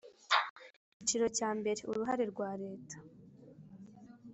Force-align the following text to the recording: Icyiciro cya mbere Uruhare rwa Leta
Icyiciro 0.91 1.25
cya 1.37 1.49
mbere 1.59 1.79
Uruhare 1.91 2.23
rwa 2.31 2.49
Leta 2.63 2.97